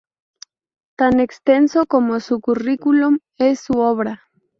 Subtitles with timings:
[0.95, 4.23] Tan extenso como su curriculum es su obra.